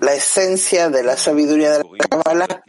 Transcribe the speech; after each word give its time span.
la 0.00 0.14
esencia 0.14 0.90
de 0.90 1.02
la 1.02 1.16
sabiduría 1.16 1.72
de 1.72 1.78
la 1.78 2.08
Kabbalah. 2.08 2.62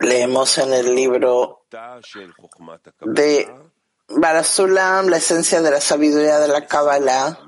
Leemos 0.00 0.58
en 0.58 0.72
el 0.72 0.94
libro 0.94 1.66
de 3.00 3.48
Barasulam 4.08 5.08
la 5.08 5.16
esencia 5.16 5.60
de 5.60 5.70
la 5.70 5.80
sabiduría 5.80 6.38
de 6.38 6.48
la 6.48 6.66
Kabbalah. 6.66 7.38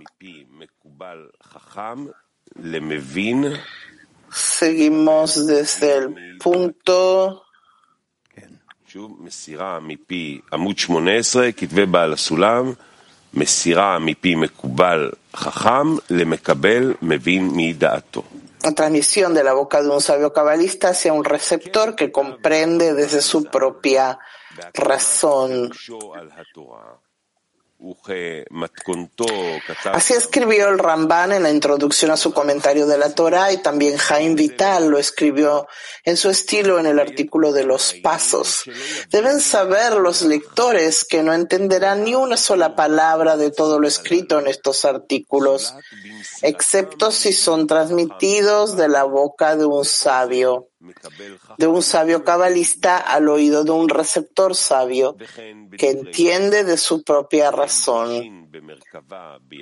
Seguimos 4.31 5.47
desde 5.47 5.97
el 5.97 6.39
punto 6.39 7.45
la 18.63 18.73
transmisión 18.73 19.35
de 19.35 19.45
la 19.45 19.53
boca 19.53 19.83
de 19.83 19.91
un 19.91 20.01
sabio 20.01 20.33
cabalista 20.33 20.91
hacia 20.91 21.13
un 21.13 21.25
receptor 21.25 21.95
que 21.95 22.11
comprende 22.11 22.95
desde 22.95 23.21
su 23.21 23.45
propia 23.45 24.19
razón. 24.73 25.71
Así 29.93 30.15
escribió 30.15 30.69
el 30.69 30.79
Ramban 30.79 31.33
en 31.33 31.43
la 31.43 31.51
introducción 31.51 32.11
a 32.11 32.17
su 32.17 32.33
comentario 32.33 32.87
de 32.87 32.97
la 32.97 33.15
Torah 33.15 33.53
y 33.53 33.59
también 33.59 33.99
Jaime 33.99 34.37
Vital 34.37 34.89
lo 34.89 34.99
escribió 34.99 35.67
en 36.05 36.17
su 36.17 36.31
estilo 36.31 36.79
en 36.79 36.87
el 36.87 36.99
artículo 36.99 37.53
de 37.53 37.65
los 37.65 37.95
pasos. 38.03 38.65
Deben 39.11 39.41
saber 39.41 39.95
los 39.95 40.23
lectores 40.23 41.05
que 41.05 41.23
no 41.23 41.35
entenderán 41.35 42.05
ni 42.05 42.15
una 42.15 42.37
sola 42.37 42.75
palabra 42.75 43.37
de 43.37 43.51
todo 43.51 43.79
lo 43.79 43.87
escrito 43.87 44.39
en 44.39 44.47
estos 44.47 44.85
artículos, 44.85 45.75
excepto 46.43 47.11
si 47.11 47.33
son 47.33 47.67
transmitidos 47.67 48.77
de 48.77 48.89
la 48.89 49.05
boca 49.05 49.57
de 49.57 49.67
un 49.67 49.85
sabio 49.85 50.69
de 51.59 51.67
un 51.67 51.83
sabio 51.83 52.25
cabalista 52.25 52.99
al 52.99 53.29
oído 53.29 53.65
de 53.65 53.71
un 53.71 53.89
receptor 53.89 54.55
sabio 54.55 55.17
que 55.77 55.91
entiende 55.91 56.65
de 56.65 56.77
su 56.77 57.03
propia 57.03 57.51
razón. 57.51 58.51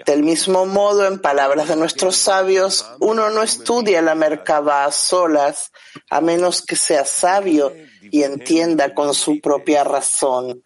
Del 0.06 0.23
mismo 0.23 0.67
modo, 0.67 1.06
en 1.06 1.20
palabras 1.20 1.69
de 1.69 1.77
nuestros 1.77 2.17
sabios, 2.17 2.87
uno 3.01 3.31
no 3.31 3.42
estudia 3.42 4.03
la 4.03 4.14
Merkabah 4.14 4.87
a 4.87 4.92
solas, 4.92 5.73
a 6.11 6.20
menos 6.20 6.62
que 6.62 6.77
sea 6.77 7.05
sabio 7.05 7.73
y 8.03 8.23
entienda 8.23 8.95
con 8.95 9.14
su 9.14 9.41
propia 9.41 9.84
razón. 9.84 10.62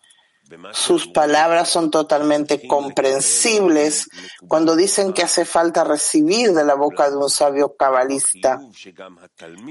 Sus 0.72 1.08
palabras 1.08 1.68
son 1.68 1.90
totalmente 1.90 2.66
comprensibles 2.68 4.08
cuando 4.46 4.76
dicen 4.76 5.12
que 5.12 5.22
hace 5.22 5.44
falta 5.44 5.82
recibir 5.82 6.52
de 6.52 6.64
la 6.64 6.74
boca 6.74 7.10
de 7.10 7.16
un 7.16 7.28
sabio 7.28 7.74
cabalista. 7.76 8.60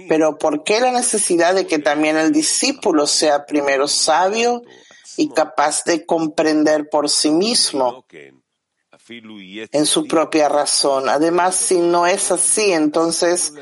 Pero 0.09 0.37
¿por 0.37 0.63
qué 0.63 0.81
la 0.81 0.91
necesidad 0.91 1.55
de 1.55 1.65
que 1.65 1.79
también 1.79 2.17
el 2.17 2.31
discípulo 2.31 3.07
sea 3.07 3.45
primero 3.45 3.87
sabio 3.87 4.63
y 5.15 5.29
capaz 5.29 5.85
de 5.85 6.05
comprender 6.05 6.89
por 6.89 7.09
sí 7.09 7.31
mismo? 7.31 8.05
En 9.07 9.85
su 9.85 10.07
propia 10.07 10.49
razón. 10.49 11.09
Además, 11.09 11.55
si 11.55 11.79
no 11.79 12.07
es 12.07 12.31
así, 12.31 12.71
entonces, 12.71 13.53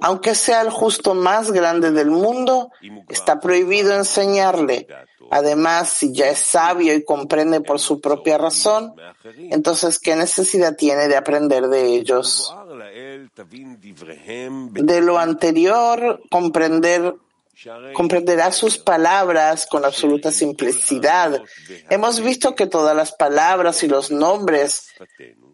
aunque 0.00 0.34
sea 0.34 0.62
el 0.62 0.70
justo 0.70 1.14
más 1.14 1.52
grande 1.52 1.92
del 1.92 2.10
mundo, 2.10 2.70
está 3.08 3.38
prohibido 3.40 3.94
enseñarle. 3.94 4.88
Además, 5.30 5.90
si 5.90 6.12
ya 6.12 6.30
es 6.30 6.38
sabio 6.38 6.94
y 6.94 7.04
comprende 7.04 7.60
por 7.60 7.78
su 7.78 8.00
propia 8.00 8.38
razón, 8.38 8.94
entonces, 9.50 9.98
¿qué 9.98 10.16
necesidad 10.16 10.74
tiene 10.76 11.06
de 11.06 11.16
aprender 11.16 11.68
de 11.68 11.86
ellos? 11.94 12.52
De 14.72 15.00
lo 15.00 15.18
anterior, 15.18 16.20
comprender 16.30 17.14
comprenderá 17.94 18.52
sus 18.52 18.78
palabras 18.78 19.66
con 19.66 19.84
absoluta 19.84 20.30
simplicidad. 20.30 21.42
Hemos 21.90 22.20
visto 22.20 22.54
que 22.54 22.66
todas 22.66 22.96
las 22.96 23.12
palabras 23.12 23.82
y 23.82 23.88
los 23.88 24.10
nombres 24.10 24.88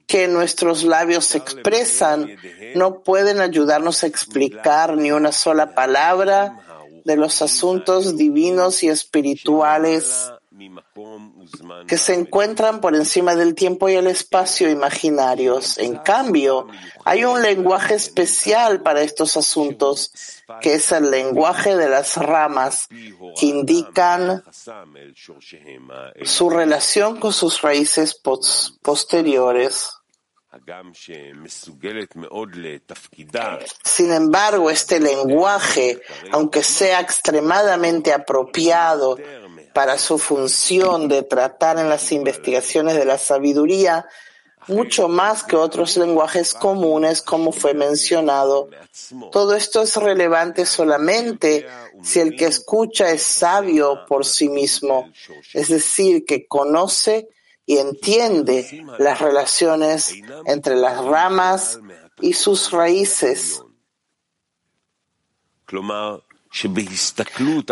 que 0.07 0.29
nuestros 0.29 0.85
labios 0.85 1.35
expresan 1.35 2.37
no 2.75 3.03
pueden 3.03 3.41
ayudarnos 3.41 4.03
a 4.03 4.07
explicar 4.07 4.97
ni 4.97 5.13
una 5.13 5.33
sola 5.33 5.75
palabra 5.75 6.61
de 7.05 7.17
los 7.17 7.43
asuntos 7.43 8.17
divinos 8.17 8.83
y 8.83 8.89
espirituales 8.89 10.31
que 11.89 11.99
se 11.99 12.15
encuentran 12.15 12.81
por 12.81 12.95
encima 12.95 13.35
del 13.35 13.55
tiempo 13.55 13.89
y 13.89 13.95
el 13.95 14.07
espacio 14.07 14.71
imaginarios. 14.71 15.79
En 15.79 15.97
cambio, 15.97 16.69
hay 17.05 17.25
un 17.25 17.43
lenguaje 17.43 17.95
especial 17.95 18.83
para 18.83 19.03
estos 19.03 19.37
asuntos, 19.37 20.13
que 20.61 20.75
es 20.75 20.93
el 20.93 21.11
lenguaje 21.11 21.77
de 21.77 21.89
las 21.89 22.17
ramas, 22.17 22.87
que 22.89 23.47
indican 23.47 24.45
su 26.23 26.51
relación 26.51 27.19
con 27.19 27.33
sus 27.33 27.61
raíces 27.63 28.15
posteriores. 28.15 29.91
Sin 33.83 34.13
embargo, 34.13 34.71
este 34.71 35.01
lenguaje, 35.01 36.01
aunque 36.31 36.63
sea 36.63 37.01
extremadamente 37.01 38.13
apropiado 38.13 39.17
para 39.75 39.99
su 39.99 40.19
función 40.19 41.09
de 41.09 41.25
tratar 41.25 41.79
en 41.79 41.91
las 41.91 42.13
investigaciones 42.13 42.95
de 42.95 43.05
la 43.05 43.19
sabiduría, 43.19 44.07
mucho 44.69 45.09
más 45.09 45.43
que 45.43 45.57
otros 45.57 45.97
lenguajes 45.97 46.55
comunes, 46.55 47.21
como 47.21 47.51
fue 47.53 47.75
mencionado. 47.75 48.71
Todo 49.33 49.55
esto 49.55 49.83
es 49.83 49.97
relevante 49.97 50.65
solamente 50.65 51.67
si 52.03 52.21
el 52.21 52.37
que 52.37 52.47
escucha 52.47 53.11
es 53.11 53.23
sabio 53.25 54.07
por 54.07 54.25
sí 54.25 54.49
mismo, 54.49 55.11
es 55.53 55.69
decir, 55.69 56.25
que 56.25 56.47
conoce 56.47 57.29
y 57.67 57.79
entiende 57.79 58.85
las 58.99 59.21
relaciones 59.21 60.15
entre 60.47 60.77
las 60.77 61.05
ramas 61.05 61.81
y 62.21 62.35
sus 62.35 62.71
raíces. 62.71 63.61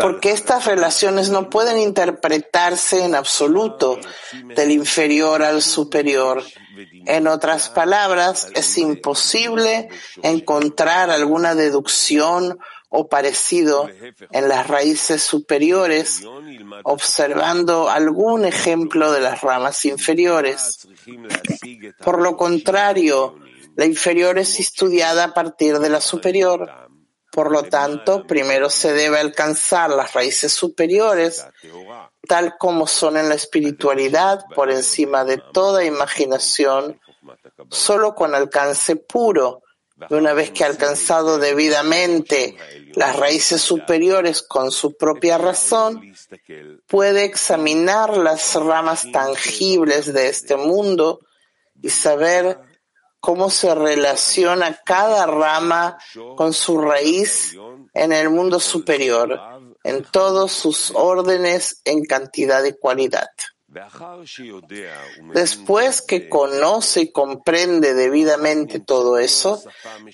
Porque 0.01 0.31
estas 0.31 0.65
relaciones 0.65 1.29
no 1.29 1.49
pueden 1.49 1.77
interpretarse 1.77 3.05
en 3.05 3.15
absoluto 3.15 3.97
del 4.55 4.71
inferior 4.71 5.41
al 5.41 5.61
superior. 5.61 6.43
En 7.05 7.27
otras 7.27 7.69
palabras, 7.69 8.49
es 8.55 8.77
imposible 8.77 9.87
encontrar 10.21 11.09
alguna 11.11 11.55
deducción 11.55 12.59
o 12.89 13.07
parecido 13.07 13.89
en 14.31 14.49
las 14.49 14.67
raíces 14.67 15.23
superiores, 15.23 16.21
observando 16.83 17.89
algún 17.89 18.45
ejemplo 18.45 19.11
de 19.11 19.21
las 19.21 19.41
ramas 19.41 19.85
inferiores. 19.85 20.87
Por 22.03 22.21
lo 22.21 22.35
contrario, 22.35 23.39
la 23.75 23.85
inferior 23.85 24.37
es 24.37 24.59
estudiada 24.59 25.23
a 25.23 25.33
partir 25.33 25.79
de 25.79 25.89
la 25.89 26.01
superior. 26.01 26.69
Por 27.33 27.51
lo 27.51 27.63
tanto, 27.63 28.27
primero 28.27 28.69
se 28.69 28.93
debe 28.93 29.19
alcanzar 29.19 29.89
las 29.89 30.13
raíces 30.13 30.53
superiores, 30.53 31.43
tal 32.27 32.59
como 32.59 32.85
son 32.85 33.17
en 33.17 33.27
la 33.27 33.33
espiritualidad, 33.33 34.45
por 34.53 34.69
encima 34.69 35.25
de 35.25 35.41
toda 35.51 35.83
imaginación, 35.83 37.01
solo 37.71 38.13
con 38.13 38.35
alcance 38.35 38.97
puro, 38.97 39.63
y 40.11 40.13
una 40.13 40.33
vez 40.33 40.51
que 40.51 40.63
ha 40.63 40.67
alcanzado 40.67 41.39
debidamente 41.39 42.55
las 42.93 43.15
raíces 43.15 43.59
superiores 43.59 44.43
con 44.43 44.69
su 44.69 44.95
propia 44.95 45.39
razón, 45.39 46.13
puede 46.85 47.23
examinar 47.23 48.15
las 48.15 48.53
ramas 48.53 49.07
tangibles 49.11 50.13
de 50.13 50.27
este 50.27 50.55
mundo 50.55 51.21
y 51.81 51.89
saber 51.89 52.59
cómo 53.23 53.49
se 53.49 53.73
relaciona 53.73 54.81
cada 54.83 55.25
rama 55.25 55.97
con 56.35 56.51
su 56.51 56.81
raíz 56.81 57.55
en 57.93 58.11
el 58.11 58.29
mundo 58.29 58.59
superior, 58.59 59.39
en 59.85 60.03
todos 60.03 60.51
sus 60.51 60.91
órdenes 60.93 61.79
en 61.85 62.03
cantidad 62.03 62.61
y 62.65 62.73
cualidad. 62.73 63.29
Después 65.33 66.01
que 66.01 66.27
conoce 66.27 66.99
y 66.99 67.11
comprende 67.13 67.93
debidamente 67.93 68.81
todo 68.81 69.17
eso, 69.17 69.63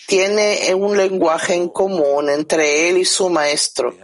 tiene 0.05 0.71
un 0.75 0.95
lenguaje 0.95 1.55
en 1.55 1.69
común 1.69 2.29
entre 2.29 2.89
él 2.89 2.99
y 2.99 3.05
su 3.05 3.27
maestro, 3.31 3.97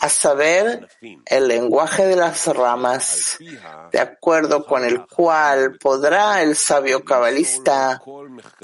a 0.00 0.08
saber, 0.08 0.88
el 1.26 1.48
lenguaje 1.48 2.06
de 2.06 2.16
las 2.16 2.46
ramas, 2.46 3.38
de 3.90 3.98
acuerdo 3.98 4.64
con 4.64 4.84
el 4.84 5.06
cual 5.06 5.76
podrá 5.78 6.42
el 6.42 6.54
sabio 6.54 7.04
cabalista 7.04 8.00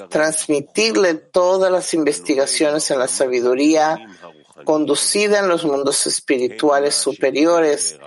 transmitirle 0.09 1.15
todas 1.15 1.71
las 1.71 1.93
investigaciones 1.93 2.89
en 2.91 2.99
la 2.99 3.07
sabiduría 3.07 3.97
conducida 4.63 5.39
en 5.39 5.49
los 5.49 5.65
mundos 5.65 6.07
espirituales 6.07 6.95
superiores 6.95 7.99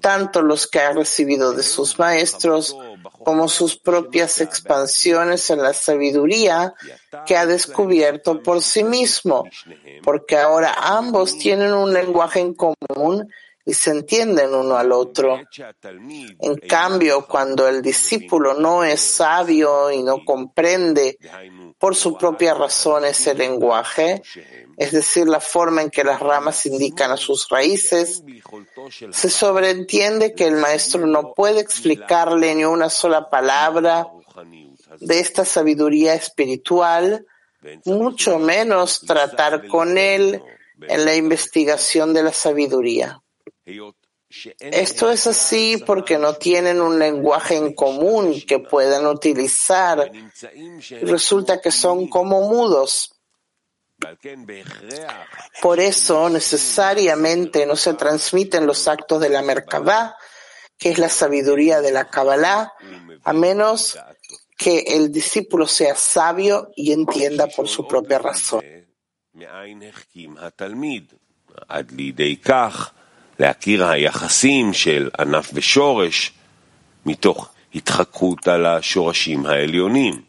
tanto 0.00 0.42
los 0.42 0.66
que 0.66 0.80
ha 0.80 0.92
recibido 0.92 1.52
de 1.52 1.62
sus 1.62 1.98
maestros 1.98 2.76
como 3.24 3.48
sus 3.48 3.76
propias 3.76 4.40
expansiones 4.40 5.50
en 5.50 5.62
la 5.62 5.72
sabiduría 5.72 6.74
que 7.26 7.36
ha 7.36 7.46
descubierto 7.46 8.42
por 8.42 8.62
sí 8.62 8.84
mismo, 8.84 9.44
porque 10.02 10.36
ahora 10.36 10.74
ambos 10.78 11.38
tienen 11.38 11.72
un 11.72 11.92
lenguaje 11.92 12.40
en 12.40 12.54
común 12.54 13.28
y 13.66 13.72
se 13.72 13.90
entienden 13.90 14.54
uno 14.54 14.76
al 14.76 14.92
otro. 14.92 15.40
En 16.40 16.56
cambio, 16.68 17.26
cuando 17.26 17.66
el 17.66 17.80
discípulo 17.80 18.54
no 18.54 18.84
es 18.84 19.00
sabio 19.00 19.90
y 19.90 20.02
no 20.02 20.24
comprende 20.24 21.18
por 21.78 21.96
su 21.96 22.16
propia 22.18 22.54
razón 22.54 23.04
ese 23.06 23.34
lenguaje, 23.34 24.22
es 24.76 24.92
decir, 24.92 25.26
la 25.26 25.40
forma 25.40 25.80
en 25.82 25.90
que 25.90 26.04
las 26.04 26.20
ramas 26.20 26.66
indican 26.66 27.10
a 27.10 27.16
sus 27.16 27.48
raíces, 27.48 28.22
se 29.10 29.30
sobreentiende 29.30 30.34
que 30.34 30.46
el 30.46 30.56
maestro 30.56 31.06
no 31.06 31.32
puede 31.32 31.60
explicarle 31.60 32.54
ni 32.54 32.64
una 32.64 32.90
sola 32.90 33.30
palabra 33.30 34.08
de 35.00 35.20
esta 35.20 35.44
sabiduría 35.44 36.14
espiritual, 36.14 37.26
mucho 37.86 38.38
menos 38.38 39.00
tratar 39.00 39.66
con 39.68 39.96
él 39.96 40.42
en 40.82 41.04
la 41.06 41.14
investigación 41.14 42.12
de 42.12 42.22
la 42.24 42.32
sabiduría. 42.32 43.23
Esto 44.58 45.10
es 45.10 45.26
así 45.26 45.82
porque 45.86 46.18
no 46.18 46.34
tienen 46.34 46.80
un 46.80 46.98
lenguaje 46.98 47.56
en 47.56 47.72
común 47.72 48.42
que 48.46 48.58
puedan 48.58 49.06
utilizar. 49.06 50.10
Resulta 51.02 51.60
que 51.60 51.70
son 51.70 52.08
como 52.08 52.48
mudos. 52.48 53.14
Por 55.62 55.78
eso 55.78 56.28
necesariamente 56.28 57.64
no 57.64 57.76
se 57.76 57.94
transmiten 57.94 58.66
los 58.66 58.88
actos 58.88 59.20
de 59.20 59.28
la 59.28 59.42
Merkabah, 59.42 60.16
que 60.76 60.90
es 60.90 60.98
la 60.98 61.08
sabiduría 61.08 61.80
de 61.80 61.92
la 61.92 62.10
Kabbalah, 62.10 62.72
a 63.22 63.32
menos 63.32 63.96
que 64.56 64.80
el 64.80 65.12
discípulo 65.12 65.66
sea 65.66 65.94
sabio 65.94 66.70
y 66.74 66.92
entienda 66.92 67.46
por 67.46 67.68
su 67.68 67.86
propia 67.86 68.18
razón. 68.18 68.64
להכיר 73.39 73.85
היחסים 73.85 74.73
של 74.73 75.09
ענף 75.19 75.49
ושורש 75.53 76.33
מתוך 77.05 77.49
התחקות 77.75 78.47
על 78.47 78.65
השורשים 78.65 79.45
העליונים. 79.45 80.21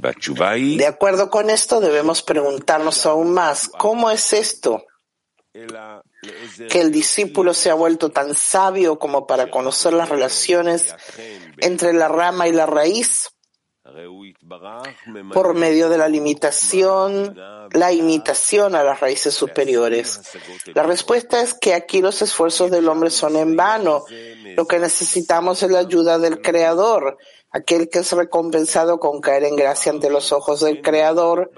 והתשובה 0.00 0.50
היא... 0.50 0.78
De 0.78 0.86
acuerdo 0.86 1.28
con 1.30 1.50
esto 1.50 1.80
debemos 1.80 2.22
preguntarnos 2.22 3.04
aún 3.06 3.34
más, 3.34 3.68
¿cómo 3.68 4.10
es 4.10 4.32
esto? 4.32 4.84
que 6.70 6.80
el 6.80 6.92
discípulo 6.92 7.54
se 7.54 7.70
ha 7.70 7.74
vuelto 7.74 8.10
tan 8.10 8.34
sabio 8.34 8.98
como 8.98 9.26
para 9.26 9.50
conocer 9.50 9.92
las 9.92 10.08
relaciones 10.08 10.94
entre 11.58 11.92
la 11.92 12.08
rama 12.08 12.48
y 12.48 12.52
la 12.52 12.66
raíz 12.66 13.30
por 15.33 15.53
medio 15.53 15.89
de 15.89 15.97
la 15.97 16.07
limitación, 16.07 17.35
la 17.71 17.91
imitación 17.91 18.75
a 18.75 18.83
las 18.83 18.99
raíces 18.99 19.33
superiores. 19.33 20.21
La 20.73 20.83
respuesta 20.83 21.41
es 21.41 21.53
que 21.53 21.73
aquí 21.73 22.01
los 22.01 22.21
esfuerzos 22.21 22.71
del 22.71 22.87
hombre 22.87 23.09
son 23.09 23.35
en 23.35 23.55
vano. 23.55 24.03
Lo 24.55 24.65
que 24.65 24.79
necesitamos 24.79 25.63
es 25.63 25.71
la 25.71 25.79
ayuda 25.79 26.19
del 26.19 26.41
Creador, 26.41 27.17
aquel 27.51 27.89
que 27.89 27.99
es 27.99 28.11
recompensado 28.11 28.99
con 28.99 29.21
caer 29.21 29.45
en 29.45 29.55
gracia 29.55 29.91
ante 29.91 30.09
los 30.09 30.31
ojos 30.31 30.61
del 30.61 30.81
Creador. 30.81 31.51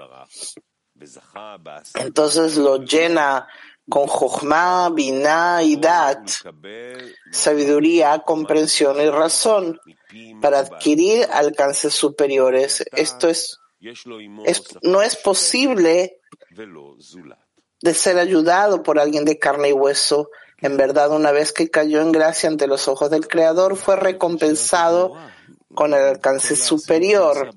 Entonces 1.94 2.56
lo 2.56 2.78
llena 2.78 3.46
con 3.88 4.06
Jochma, 4.06 4.90
Binah 4.90 5.62
y 5.62 5.76
Dat, 5.76 6.28
sabiduría, 7.30 8.18
comprensión 8.20 9.00
y 9.00 9.08
razón, 9.08 9.80
para 10.40 10.60
adquirir 10.60 11.26
alcances 11.32 11.94
superiores. 11.94 12.84
Esto 12.92 13.28
es, 13.28 13.58
no 14.82 15.02
es 15.02 15.16
posible 15.16 16.20
de 17.82 17.94
ser 17.94 18.18
ayudado 18.18 18.82
por 18.82 18.98
alguien 18.98 19.24
de 19.24 19.38
carne 19.38 19.70
y 19.70 19.72
hueso. 19.72 20.30
En 20.58 20.76
verdad, 20.76 21.10
una 21.10 21.32
vez 21.32 21.52
que 21.52 21.70
cayó 21.70 22.00
en 22.00 22.12
gracia 22.12 22.48
ante 22.48 22.66
los 22.66 22.88
ojos 22.88 23.10
del 23.10 23.28
Creador, 23.28 23.76
fue 23.76 23.96
recompensado 23.96 25.14
con 25.74 25.92
el 25.92 26.02
alcance 26.02 26.56
superior. 26.56 27.50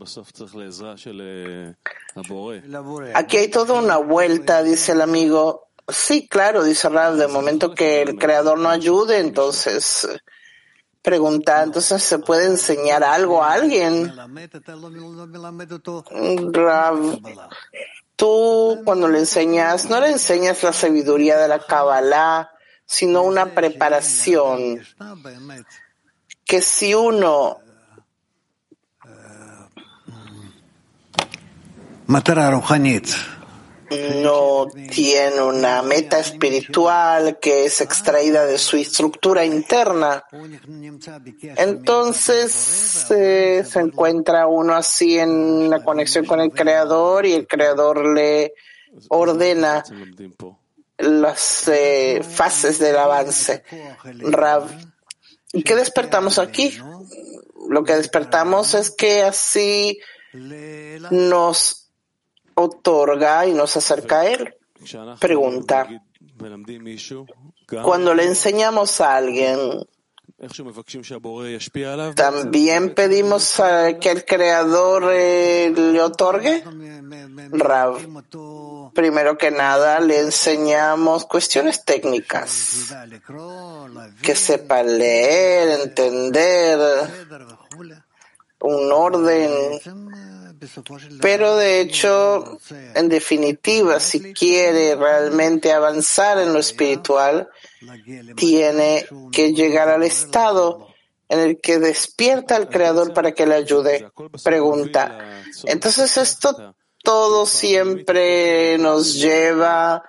Aquí 3.15 3.37
hay 3.37 3.47
toda 3.47 3.79
una 3.79 3.97
vuelta, 3.97 4.61
dice 4.61 4.91
el 4.91 5.01
amigo. 5.01 5.69
Sí, 5.87 6.27
claro, 6.27 6.63
dice 6.63 6.89
Rav, 6.89 7.15
de 7.15 7.27
momento 7.27 7.73
que 7.73 8.01
el 8.01 8.17
creador 8.19 8.59
no 8.59 8.69
ayude, 8.69 9.19
entonces 9.19 10.07
pregunta, 11.01 11.63
entonces 11.63 12.03
se 12.03 12.19
puede 12.19 12.45
enseñar 12.45 13.03
algo 13.03 13.43
a 13.43 13.53
alguien. 13.53 14.13
Rav, 16.53 17.19
tú 18.15 18.81
cuando 18.85 19.07
le 19.07 19.19
enseñas, 19.19 19.89
no 19.89 19.99
le 19.99 20.11
enseñas 20.11 20.61
la 20.63 20.73
sabiduría 20.73 21.37
de 21.37 21.47
la 21.47 21.59
Kabbalah, 21.59 22.51
sino 22.85 23.23
una 23.23 23.53
preparación. 23.53 24.81
Que 26.45 26.61
si 26.61 26.93
uno 26.93 27.59
no 33.89 34.67
tiene 34.91 35.41
una 35.41 35.81
meta 35.81 36.19
espiritual 36.19 37.39
que 37.39 37.65
es 37.65 37.81
extraída 37.81 38.45
de 38.45 38.57
su 38.57 38.77
estructura 38.77 39.45
interna, 39.45 40.23
entonces 41.55 43.07
eh, 43.11 43.63
se 43.67 43.79
encuentra 43.79 44.47
uno 44.47 44.75
así 44.75 45.17
en 45.17 45.69
la 45.69 45.83
conexión 45.83 46.25
con 46.25 46.39
el 46.39 46.51
Creador 46.51 47.25
y 47.25 47.33
el 47.33 47.47
Creador 47.47 48.13
le 48.13 48.53
ordena 49.09 49.83
las 50.97 51.67
eh, 51.67 52.21
fases 52.23 52.79
del 52.79 52.97
avance. 52.97 53.63
Rav. 54.03 54.69
¿Y 55.53 55.63
qué 55.63 55.75
despertamos 55.75 56.37
aquí? 56.37 56.77
Lo 57.69 57.83
que 57.83 57.95
despertamos 57.95 58.73
es 58.73 58.91
que 58.91 59.23
así 59.23 59.99
nos 60.33 61.78
otorga 62.59 63.45
y 63.45 63.53
nos 63.53 63.75
acerca 63.77 64.21
a 64.21 64.27
Él. 64.27 64.55
Pregunta. 65.19 65.87
Cuando 67.83 68.13
le 68.13 68.25
enseñamos 68.25 69.01
a 69.01 69.15
alguien, 69.17 69.85
¿también 72.15 72.93
pedimos 72.95 73.61
que 73.99 74.09
el 74.09 74.25
Creador 74.25 75.11
eh, 75.11 75.73
le 75.75 76.01
otorgue? 76.01 76.63
Rav. 77.51 77.97
Primero 78.93 79.37
que 79.37 79.51
nada, 79.51 79.99
le 79.99 80.19
enseñamos 80.19 81.25
cuestiones 81.25 81.83
técnicas. 81.83 82.93
Que 84.21 84.35
sepa 84.35 84.81
leer, 84.81 85.81
entender, 85.81 86.79
un 88.61 88.91
orden 88.91 89.51
pero 91.21 91.55
de 91.57 91.81
hecho, 91.81 92.59
en 92.95 93.09
definitiva, 93.09 93.99
si 93.99 94.33
quiere 94.33 94.95
realmente 94.95 95.71
avanzar 95.71 96.39
en 96.39 96.53
lo 96.53 96.59
espiritual, 96.59 97.49
tiene 98.35 99.05
que 99.31 99.53
llegar 99.53 99.89
al 99.89 100.03
estado 100.03 100.87
en 101.27 101.39
el 101.39 101.61
que 101.61 101.79
despierta 101.79 102.55
al 102.55 102.69
Creador 102.69 103.13
para 103.13 103.33
que 103.33 103.45
le 103.45 103.55
ayude. 103.55 104.11
Pregunta. 104.43 105.43
Entonces 105.65 106.17
esto 106.17 106.75
todo 107.03 107.45
siempre 107.45 108.77
nos 108.77 109.13
lleva 109.13 110.03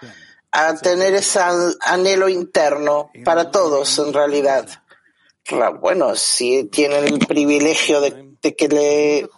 a 0.50 0.74
tener 0.76 1.14
ese 1.14 1.40
anhelo 1.80 2.28
interno 2.28 3.10
para 3.24 3.50
todos 3.50 3.98
en 3.98 4.12
realidad. 4.12 4.66
Bueno, 5.80 6.16
si 6.16 6.64
tienen 6.64 7.04
el 7.04 7.18
privilegio 7.18 8.00
de 8.00 8.56
que 8.56 8.68
le 8.68 9.28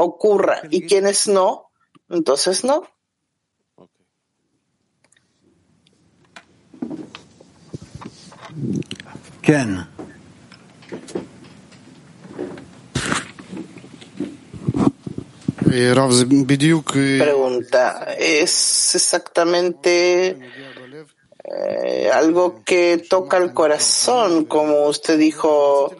ocurra 0.00 0.62
y 0.70 0.86
quienes 0.86 1.28
no, 1.28 1.70
entonces 2.08 2.64
no. 2.64 2.82
Ken. 9.42 9.86
Pregunta, 17.18 18.14
¿es 18.18 18.94
exactamente 18.94 20.36
eh, 21.56 22.10
algo 22.12 22.62
que 22.64 22.98
toca 23.08 23.36
el 23.38 23.52
corazón, 23.52 24.44
como 24.44 24.86
usted 24.86 25.18
dijo. 25.18 25.94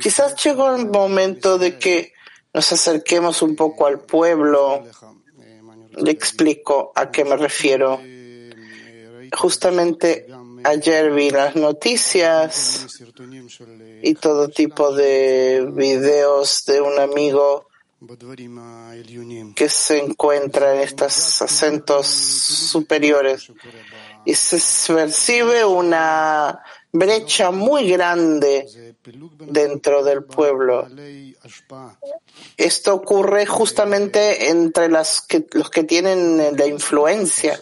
quizás 0.00 0.42
llegó 0.44 0.74
el 0.74 0.86
momento 0.86 1.58
de 1.58 1.78
que 1.78 2.12
nos 2.54 2.72
acerquemos 2.72 3.42
un 3.42 3.56
poco 3.56 3.86
al 3.86 4.00
pueblo. 4.00 4.84
Le 5.96 6.10
explico 6.10 6.92
a 6.94 7.10
qué 7.10 7.24
me 7.24 7.36
refiero. 7.36 8.00
Justamente 9.36 10.26
Ayer 10.64 11.12
vi 11.12 11.30
las 11.30 11.54
noticias 11.54 12.86
y 14.02 14.14
todo 14.14 14.48
tipo 14.48 14.92
de 14.92 15.66
videos 15.72 16.64
de 16.66 16.80
un 16.80 16.98
amigo 16.98 17.67
que 19.54 19.68
se 19.68 19.98
encuentra 19.98 20.74
en 20.74 20.82
estos 20.82 21.42
acentos 21.42 22.06
superiores 22.06 23.50
y 24.24 24.34
se 24.34 24.94
percibe 24.94 25.64
una 25.64 26.62
brecha 26.92 27.50
muy 27.50 27.90
grande 27.90 28.94
dentro 29.40 30.04
del 30.04 30.24
pueblo. 30.24 30.86
Esto 32.56 32.94
ocurre 32.94 33.46
justamente 33.46 34.48
entre 34.48 34.88
los 34.88 35.22
que 35.22 35.84
tienen 35.84 36.56
la 36.56 36.66
influencia. 36.66 37.58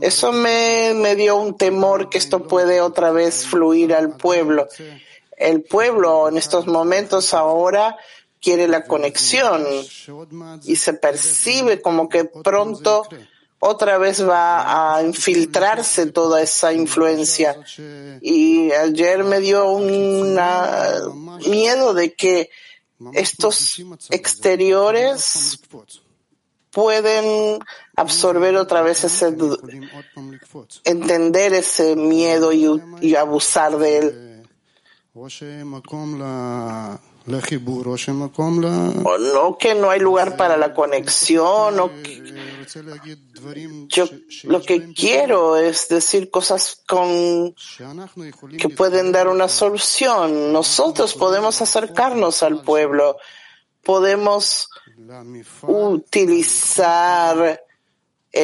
Eso 0.00 0.32
me, 0.32 0.92
me 0.94 1.16
dio 1.16 1.36
un 1.36 1.56
temor 1.56 2.08
que 2.10 2.18
esto 2.18 2.46
puede 2.46 2.80
otra 2.80 3.10
vez 3.10 3.44
fluir 3.44 3.92
al 3.92 4.16
pueblo. 4.16 4.68
El 5.36 5.62
pueblo 5.62 6.28
en 6.28 6.36
estos 6.36 6.66
momentos 6.66 7.34
ahora 7.34 7.96
quiere 8.40 8.68
la 8.68 8.84
conexión 8.84 9.64
y 10.64 10.76
se 10.76 10.94
percibe 10.94 11.80
como 11.80 12.08
que 12.08 12.24
pronto 12.24 13.06
otra 13.60 13.98
vez 13.98 14.26
va 14.26 14.96
a 14.96 15.02
infiltrarse 15.02 16.06
toda 16.06 16.40
esa 16.42 16.72
influencia. 16.72 17.58
Y 18.20 18.70
ayer 18.72 19.24
me 19.24 19.40
dio 19.40 19.70
un 19.70 20.38
miedo 21.48 21.94
de 21.94 22.14
que 22.14 22.50
estos 23.12 23.82
exteriores 24.10 25.60
pueden 26.70 27.58
absorber 27.96 28.56
otra 28.56 28.82
vez 28.82 29.04
ese, 29.04 29.36
entender 30.84 31.54
ese 31.54 31.96
miedo 31.96 32.52
y, 32.52 32.68
y 33.00 33.16
abusar 33.16 33.78
de 33.78 33.98
él. 33.98 34.38
No 39.32 39.58
que 39.58 39.74
no 39.74 39.90
hay 39.90 40.00
lugar 40.00 40.36
para 40.36 40.56
la 40.56 40.72
conexión, 40.72 41.76
yo 43.88 44.04
lo 44.44 44.62
que 44.62 44.92
quiero 44.94 45.56
es 45.56 45.88
decir 45.88 46.30
cosas 46.30 46.82
con 46.86 47.54
que 48.58 48.68
pueden 48.68 49.12
dar 49.12 49.28
una 49.28 49.48
solución. 49.48 50.52
Nosotros 50.52 51.14
podemos 51.14 51.60
acercarnos 51.60 52.42
al 52.42 52.62
pueblo, 52.62 53.18
podemos 53.82 54.68
utilizar 55.62 56.88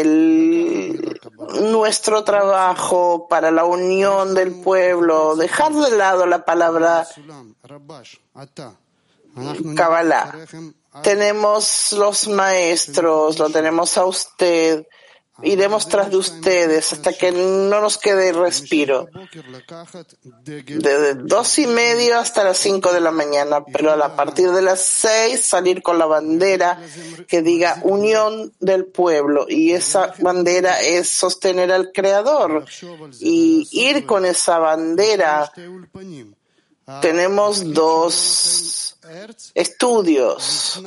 el, 0.01 1.21
nuestro 1.63 2.25
trabajo 2.25 3.27
para 3.29 3.51
la 3.51 3.65
unión 3.65 4.35
del 4.35 4.53
pueblo, 4.61 5.37
dejar 5.37 5.73
de 5.73 5.97
lado 5.97 6.27
la 6.27 6.45
palabra 6.45 7.07
Kabbalah. 9.77 10.47
Tenemos 11.03 11.93
los 11.93 12.29
maestros, 12.29 13.39
lo 13.39 13.51
tenemos 13.51 13.99
a 13.99 14.05
usted. 14.05 14.87
Iremos 15.43 15.89
tras 15.89 16.11
de 16.11 16.17
ustedes 16.17 16.93
hasta 16.93 17.13
que 17.13 17.33
no 17.33 17.81
nos 17.81 17.99
quede 17.99 18.33
respiro. 18.33 19.09
Desde 20.45 21.15
dos 21.15 21.59
y 21.59 21.67
medio 21.67 22.19
hasta 22.19 22.45
las 22.45 22.59
cinco 22.59 22.93
de 22.93 23.01
la 23.01 23.11
mañana, 23.11 23.65
pero 23.65 23.91
a 23.93 24.15
partir 24.15 24.53
de 24.53 24.63
las 24.63 24.81
seis 24.81 25.45
salir 25.45 25.83
con 25.83 25.99
la 25.99 26.07
bandera 26.07 26.81
que 27.27 27.43
diga 27.43 27.81
unión 27.83 28.53
del 28.61 28.87
pueblo. 28.87 29.47
Y 29.49 29.73
esa 29.73 30.15
bandera 30.21 30.81
es 30.81 31.09
sostener 31.09 31.73
al 31.73 31.91
Creador. 31.93 32.67
Y 33.19 33.67
ir 33.73 34.07
con 34.07 34.25
esa 34.25 34.59
bandera. 34.59 35.51
Tenemos 37.01 37.73
dos 37.73 38.97
estudios. 39.55 40.81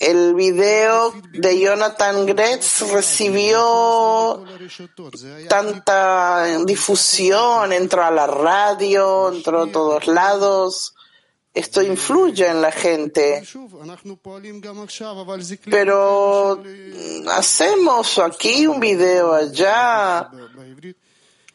El 0.00 0.34
video 0.34 1.12
de 1.30 1.60
Jonathan 1.60 2.24
Gretz 2.24 2.80
recibió 2.90 4.42
tanta 5.46 6.64
difusión, 6.64 7.72
entró 7.72 8.02
a 8.02 8.10
la 8.10 8.26
radio, 8.26 9.30
entró 9.30 9.62
a 9.62 9.70
todos 9.70 10.06
lados. 10.06 10.94
Esto 11.52 11.82
influye 11.82 12.46
en 12.46 12.62
la 12.62 12.72
gente. 12.72 13.42
Pero 15.70 16.62
hacemos 17.28 18.18
aquí 18.18 18.66
un 18.66 18.80
video 18.80 19.34
allá 19.34 20.30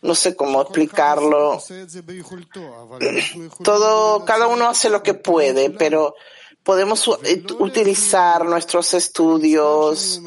no 0.05 0.13
sé 0.13 0.35
cómo 0.35 0.61
explicarlo. 0.61 1.59
Todo, 3.63 4.23
cada 4.23 4.47
uno 4.47 4.69
hace 4.69 4.89
lo 4.89 5.01
que 5.01 5.15
puede, 5.15 5.71
pero 5.71 6.15
podemos 6.65 7.07
utilizar 7.59 8.43
nuestros 8.43 8.95
estudios, 8.95 10.19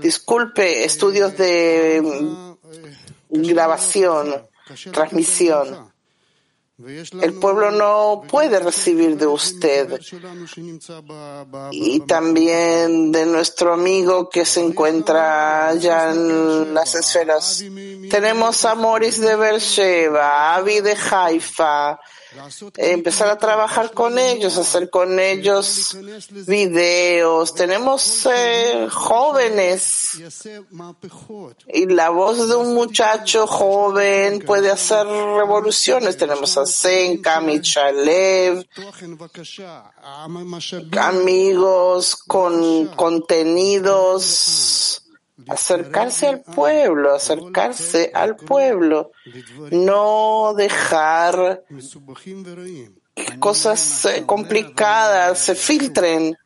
disculpe, 0.00 0.82
estudios 0.82 1.36
de 1.36 2.02
grabación, 3.28 4.48
transmisión. 4.90 5.92
El 7.20 7.34
pueblo 7.34 7.70
no 7.70 8.22
puede 8.26 8.58
recibir 8.58 9.18
de 9.18 9.26
usted 9.26 10.00
y 11.70 12.00
también 12.00 13.12
de 13.12 13.26
nuestro 13.26 13.74
amigo 13.74 14.30
que 14.30 14.46
se 14.46 14.64
encuentra 14.64 15.68
allá 15.68 16.12
en 16.12 16.72
las 16.72 16.94
esferas. 16.94 17.62
Tenemos 18.10 18.64
a 18.64 18.74
Moris 18.74 19.20
de 19.20 19.36
Beersheba, 19.36 20.56
Avi 20.56 20.80
de 20.80 20.96
Haifa, 20.96 22.00
empezar 22.76 23.28
a 23.28 23.38
trabajar 23.38 23.92
con 23.92 24.18
ellos, 24.18 24.58
hacer 24.58 24.90
con 24.90 25.18
ellos 25.18 25.96
videos. 26.46 27.54
Tenemos 27.54 28.26
eh, 28.26 28.88
jóvenes 28.90 30.20
y 31.68 31.86
la 31.86 32.10
voz 32.10 32.48
de 32.48 32.56
un 32.56 32.74
muchacho 32.74 33.46
joven 33.46 34.40
puede 34.40 34.70
hacer 34.70 35.06
revoluciones. 35.06 36.16
Tenemos 36.16 36.56
a 36.58 36.66
Senka, 36.66 37.40
Michalev, 37.40 38.66
amigos 40.98 42.16
con 42.16 42.86
contenidos 42.88 44.91
acercarse 45.48 46.28
al 46.28 46.40
pueblo, 46.40 47.14
acercarse 47.14 48.10
al 48.14 48.36
pueblo, 48.36 49.12
no 49.70 50.54
dejar 50.56 51.64
que 53.14 53.38
cosas 53.38 54.04
eh, 54.06 54.24
complicadas 54.26 55.38
se 55.38 55.54
filtren. 55.54 56.36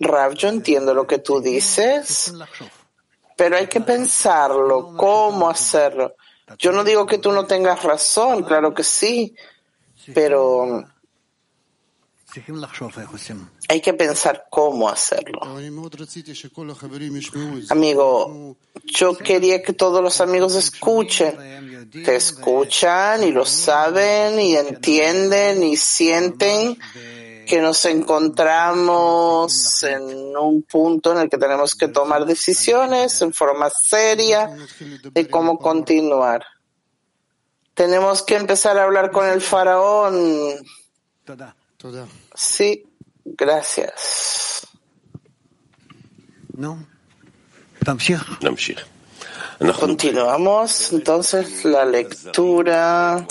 Rav, 0.00 0.34
yo 0.34 0.48
entiendo 0.48 0.92
lo 0.92 1.06
que 1.06 1.18
tú 1.18 1.40
dices, 1.40 2.34
pero 3.36 3.56
hay 3.56 3.68
que 3.68 3.80
pensarlo, 3.80 4.96
cómo 4.96 5.48
hacerlo. 5.48 6.14
Yo 6.58 6.72
no 6.72 6.84
digo 6.84 7.06
que 7.06 7.18
tú 7.18 7.32
no 7.32 7.46
tengas 7.46 7.82
razón, 7.82 8.42
claro 8.42 8.74
que 8.74 8.84
sí, 8.84 9.34
pero 10.12 10.84
hay 13.68 13.80
que 13.80 13.94
pensar 13.94 14.46
cómo 14.50 14.88
hacerlo. 14.88 15.40
Amigo, 17.70 18.56
yo 18.84 19.16
quería 19.16 19.62
que 19.62 19.72
todos 19.72 20.02
los 20.02 20.20
amigos 20.20 20.54
escuchen. 20.54 21.90
Te 21.90 22.16
escuchan 22.16 23.22
y 23.22 23.32
lo 23.32 23.44
saben 23.44 24.40
y 24.40 24.56
entienden 24.56 25.62
y 25.62 25.76
sienten 25.76 26.78
que 27.46 27.60
nos 27.60 27.84
encontramos 27.84 29.82
en 29.82 30.36
un 30.36 30.62
punto 30.62 31.12
en 31.12 31.18
el 31.18 31.30
que 31.30 31.38
tenemos 31.38 31.74
que 31.74 31.88
tomar 31.88 32.24
decisiones 32.24 33.20
en 33.22 33.32
forma 33.32 33.70
seria 33.70 34.50
de 35.12 35.28
cómo 35.28 35.58
continuar. 35.58 36.44
Tenemos 37.74 38.22
que 38.22 38.36
empezar 38.36 38.78
a 38.78 38.84
hablar 38.84 39.10
con 39.10 39.28
el 39.28 39.40
faraón. 39.40 40.64
Sí, 42.34 42.86
gracias. 43.24 44.66
No. 46.56 46.78
Continuamos 49.78 50.92
entonces 50.92 51.64
la 51.66 51.84
lectura. 51.84 53.26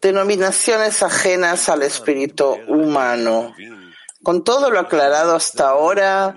Denominaciones 0.00 1.02
ajenas 1.04 1.68
al 1.68 1.82
espíritu 1.82 2.56
humano. 2.66 3.54
Con 4.24 4.42
todo 4.42 4.68
lo 4.70 4.80
aclarado 4.80 5.36
hasta 5.36 5.68
ahora, 5.68 6.34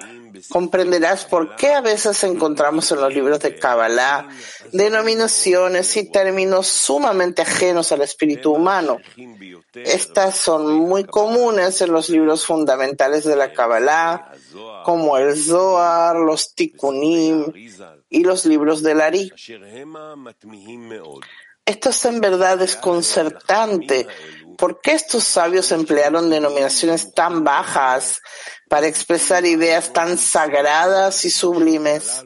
comprenderás 0.50 1.26
por 1.26 1.56
qué 1.56 1.74
a 1.74 1.82
veces 1.82 2.24
encontramos 2.24 2.92
en 2.92 3.02
los 3.02 3.14
libros 3.14 3.40
de 3.40 3.56
Kabbalah 3.56 4.28
denominaciones 4.72 5.96
y 5.98 6.12
términos 6.12 6.68
sumamente 6.68 7.42
ajenos 7.42 7.92
al 7.92 8.02
espíritu 8.02 8.54
humano. 8.54 8.98
Estas 9.74 10.36
son 10.38 10.74
muy 10.74 11.04
comunes 11.04 11.82
en 11.82 11.92
los 11.92 12.10
libros 12.10 12.46
fundamentales 12.46 13.24
de 13.24 13.36
la 13.36 13.54
Kabbalah, 13.54 14.32
como 14.84 15.18
el 15.18 15.36
Zohar, 15.36 16.16
los 16.16 16.54
Tikkunim 16.54 17.52
y 18.10 18.24
los 18.24 18.46
libros 18.46 18.84
del 18.84 19.02
Ari. 19.02 19.32
Esto 21.66 21.90
es 21.90 22.06
en 22.06 22.22
verdad 22.22 22.58
desconcertante. 22.58 24.08
¿Por 24.58 24.80
qué 24.82 24.94
estos 24.94 25.24
sabios 25.24 25.72
emplearon 25.72 26.30
denominaciones 26.30 27.14
tan 27.14 27.44
bajas 27.44 28.22
para 28.68 28.88
expresar 28.88 29.46
ideas 29.46 29.94
tan 29.94 30.18
sagradas 30.18 31.26
y 31.26 31.30
sublimes? 31.30 32.26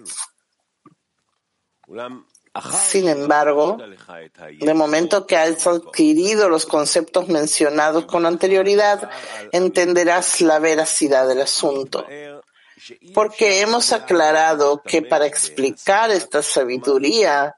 Sin 2.73 3.07
embargo, 3.07 3.77
de 4.59 4.73
momento 4.73 5.25
que 5.25 5.37
has 5.37 5.65
adquirido 5.67 6.49
los 6.49 6.65
conceptos 6.65 7.29
mencionados 7.29 8.05
con 8.05 8.25
anterioridad, 8.25 9.09
entenderás 9.53 10.41
la 10.41 10.59
veracidad 10.59 11.27
del 11.27 11.41
asunto. 11.41 12.05
Porque 13.13 13.61
hemos 13.61 13.93
aclarado 13.93 14.81
que 14.81 15.01
para 15.01 15.25
explicar 15.25 16.11
esta 16.11 16.41
sabiduría 16.41 17.55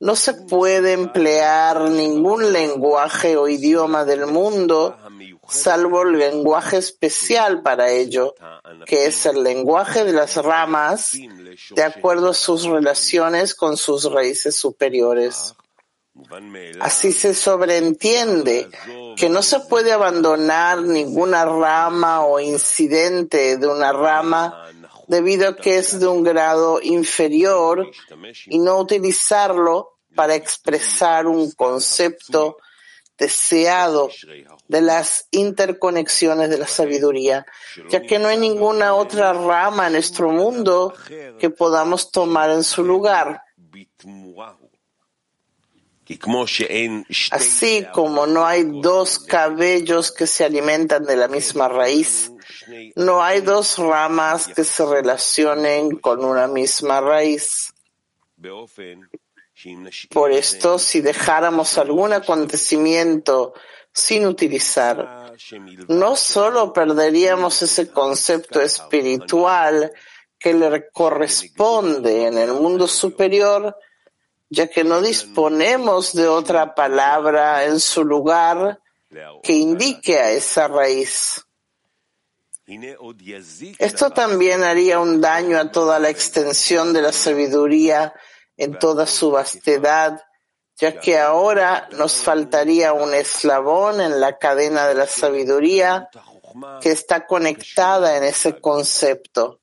no 0.00 0.16
se 0.16 0.34
puede 0.34 0.92
emplear 0.92 1.82
ningún 1.82 2.52
lenguaje 2.52 3.36
o 3.36 3.46
idioma 3.46 4.04
del 4.04 4.26
mundo 4.26 4.98
salvo 5.48 6.02
el 6.02 6.18
lenguaje 6.18 6.78
especial 6.78 7.62
para 7.62 7.90
ello, 7.90 8.34
que 8.86 9.06
es 9.06 9.26
el 9.26 9.42
lenguaje 9.42 10.04
de 10.04 10.12
las 10.12 10.36
ramas 10.36 11.12
de 11.70 11.82
acuerdo 11.82 12.30
a 12.30 12.34
sus 12.34 12.64
relaciones 12.64 13.54
con 13.54 13.76
sus 13.76 14.10
raíces 14.10 14.56
superiores. 14.56 15.54
Así 16.80 17.12
se 17.12 17.34
sobreentiende 17.34 18.68
que 19.16 19.28
no 19.28 19.42
se 19.42 19.60
puede 19.60 19.92
abandonar 19.92 20.82
ninguna 20.82 21.44
rama 21.44 22.24
o 22.24 22.38
incidente 22.38 23.56
de 23.56 23.66
una 23.66 23.92
rama 23.92 24.70
debido 25.08 25.48
a 25.48 25.56
que 25.56 25.78
es 25.78 25.98
de 25.98 26.06
un 26.06 26.22
grado 26.22 26.80
inferior 26.80 27.90
y 28.46 28.58
no 28.58 28.78
utilizarlo 28.78 29.98
para 30.14 30.34
expresar 30.36 31.26
un 31.26 31.50
concepto 31.50 32.58
deseado 33.18 34.10
de 34.68 34.80
las 34.80 35.28
interconexiones 35.30 36.50
de 36.50 36.58
la 36.58 36.66
sabiduría, 36.66 37.46
ya 37.88 38.02
que 38.02 38.18
no 38.18 38.28
hay 38.28 38.38
ninguna 38.38 38.94
otra 38.94 39.32
rama 39.32 39.86
en 39.86 39.92
nuestro 39.94 40.30
mundo 40.30 40.94
que 41.38 41.50
podamos 41.50 42.10
tomar 42.10 42.50
en 42.50 42.64
su 42.64 42.82
lugar. 42.84 43.42
Así 47.30 47.86
como 47.94 48.26
no 48.26 48.44
hay 48.44 48.64
dos 48.82 49.18
cabellos 49.18 50.12
que 50.12 50.26
se 50.26 50.44
alimentan 50.44 51.04
de 51.04 51.16
la 51.16 51.28
misma 51.28 51.68
raíz, 51.68 52.30
no 52.94 53.22
hay 53.22 53.40
dos 53.40 53.78
ramas 53.78 54.48
que 54.48 54.64
se 54.64 54.84
relacionen 54.84 55.98
con 55.98 56.24
una 56.24 56.46
misma 56.46 57.00
raíz. 57.00 57.72
Por 60.10 60.32
esto, 60.32 60.78
si 60.78 61.00
dejáramos 61.00 61.78
algún 61.78 62.12
acontecimiento 62.12 63.54
sin 63.92 64.26
utilizar, 64.26 65.32
no 65.88 66.16
solo 66.16 66.72
perderíamos 66.72 67.62
ese 67.62 67.90
concepto 67.90 68.60
espiritual 68.60 69.92
que 70.38 70.52
le 70.52 70.90
corresponde 70.90 72.26
en 72.26 72.38
el 72.38 72.52
mundo 72.52 72.86
superior, 72.86 73.76
ya 74.50 74.68
que 74.68 74.84
no 74.84 75.00
disponemos 75.00 76.12
de 76.12 76.28
otra 76.28 76.74
palabra 76.74 77.64
en 77.64 77.80
su 77.80 78.04
lugar 78.04 78.80
que 79.42 79.52
indique 79.52 80.18
a 80.18 80.30
esa 80.32 80.68
raíz. 80.68 81.46
Esto 83.78 84.10
también 84.10 84.62
haría 84.62 84.98
un 84.98 85.20
daño 85.20 85.58
a 85.58 85.70
toda 85.70 85.98
la 85.98 86.10
extensión 86.10 86.92
de 86.92 87.02
la 87.02 87.12
sabiduría 87.12 88.14
en 88.56 88.78
toda 88.78 89.06
su 89.06 89.30
vastedad, 89.30 90.20
ya 90.76 90.98
que 90.98 91.18
ahora 91.18 91.88
nos 91.92 92.14
faltaría 92.14 92.92
un 92.92 93.14
eslabón 93.14 94.00
en 94.00 94.20
la 94.20 94.38
cadena 94.38 94.86
de 94.88 94.94
la 94.94 95.06
sabiduría 95.06 96.08
que 96.80 96.90
está 96.90 97.26
conectada 97.26 98.16
en 98.16 98.24
ese 98.24 98.60
concepto. 98.60 99.60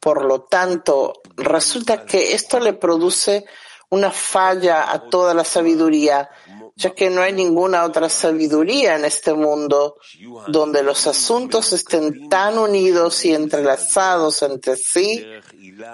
Por 0.00 0.24
lo 0.24 0.42
tanto, 0.42 1.20
resulta 1.36 2.04
que 2.04 2.34
esto 2.34 2.60
le 2.60 2.74
produce 2.74 3.44
una 3.90 4.10
falla 4.10 4.90
a 4.90 5.08
toda 5.08 5.34
la 5.34 5.44
sabiduría, 5.44 6.28
ya 6.74 6.90
que 6.90 7.10
no 7.10 7.22
hay 7.22 7.32
ninguna 7.32 7.84
otra 7.84 8.08
sabiduría 8.08 8.96
en 8.96 9.04
este 9.04 9.34
mundo 9.34 9.96
donde 10.48 10.82
los 10.82 11.06
asuntos 11.06 11.72
estén 11.72 12.28
tan 12.28 12.58
unidos 12.58 13.24
y 13.24 13.34
entrelazados 13.34 14.42
entre 14.42 14.76
sí 14.76 15.24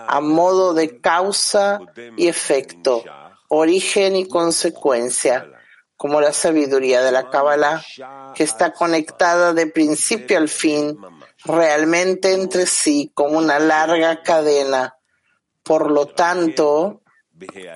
a 0.07 0.21
modo 0.21 0.75
de 0.75 1.01
causa 1.01 1.81
y 2.16 2.29
efecto, 2.29 3.05
origen 3.49 4.16
y 4.16 4.29
consecuencia, 4.29 5.51
como 5.97 6.21
la 6.21 6.33
sabiduría 6.33 7.03
de 7.03 7.12
la 7.12 7.29
Kabbalah, 7.29 7.85
que 8.35 8.43
está 8.43 8.73
conectada 8.73 9.53
de 9.53 9.66
principio 9.66 10.38
al 10.38 10.49
fin 10.49 10.99
realmente 11.45 12.33
entre 12.33 12.66
sí 12.66 13.11
como 13.14 13.38
una 13.38 13.59
larga 13.59 14.23
cadena. 14.23 14.97
Por 15.62 15.90
lo 15.90 16.07
tanto, 16.07 17.00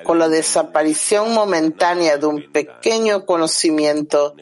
con 0.05 0.19
la 0.19 0.29
desaparición 0.29 1.33
momentánea 1.33 2.19
de 2.19 2.27
un 2.27 2.53
pequeño 2.53 3.25
conocimiento, 3.25 4.35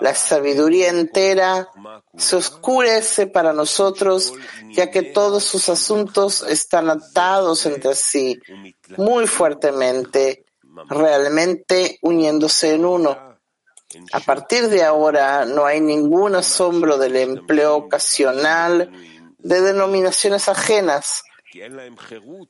la 0.00 0.14
sabiduría 0.14 0.88
entera 0.88 1.68
se 2.16 2.36
oscurece 2.36 3.26
para 3.26 3.52
nosotros, 3.52 4.32
ya 4.70 4.90
que 4.90 5.02
todos 5.02 5.44
sus 5.44 5.68
asuntos 5.68 6.42
están 6.42 6.90
atados 6.90 7.66
entre 7.66 7.94
sí 7.94 8.38
muy 8.96 9.26
fuertemente, 9.26 10.44
realmente 10.88 11.98
uniéndose 12.02 12.74
en 12.74 12.84
uno. 12.84 13.30
A 14.12 14.20
partir 14.20 14.68
de 14.68 14.84
ahora 14.84 15.44
no 15.44 15.66
hay 15.66 15.80
ningún 15.80 16.36
asombro 16.36 16.96
del 16.96 17.16
empleo 17.16 17.76
ocasional 17.76 18.90
de 19.38 19.60
denominaciones 19.62 20.48
ajenas, 20.48 21.24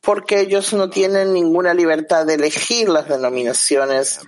porque 0.00 0.40
ellos 0.40 0.72
no 0.72 0.90
tienen 0.90 1.32
ninguna 1.32 1.74
libertad 1.74 2.26
de 2.26 2.34
elegir 2.34 2.88
las 2.88 3.08
denominaciones 3.08 4.20